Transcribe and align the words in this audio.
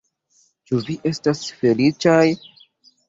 Ĉu 0.71 0.79
vi 0.87 0.95
estas 1.11 1.43
feliĉaj? 1.59 2.25